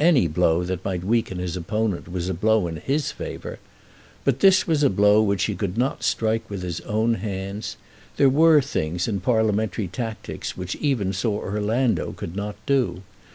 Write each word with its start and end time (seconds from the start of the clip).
Any 0.00 0.28
blow 0.28 0.64
that 0.64 0.82
might 0.82 1.04
weaken 1.04 1.36
his 1.38 1.58
opponent 1.58 2.10
was 2.10 2.30
a 2.30 2.32
blow 2.32 2.66
in 2.68 2.76
his 2.76 3.12
favour. 3.12 3.58
But 4.24 4.40
this 4.40 4.66
was 4.66 4.82
a 4.82 4.88
blow 4.88 5.20
which 5.22 5.44
he 5.44 5.54
could 5.54 5.76
not 5.76 6.02
strike 6.02 6.48
with 6.48 6.62
his 6.62 6.80
own 6.88 7.16
hands. 7.16 7.76
There 8.16 8.30
were 8.30 8.62
things 8.62 9.06
in 9.06 9.20
parliamentary 9.20 9.88
tactics 9.88 10.56
which 10.56 10.74
even 10.76 11.12
Sir 11.12 11.28
Orlando 11.28 12.12
could 12.12 12.34
not 12.34 12.56
do. 12.64 13.02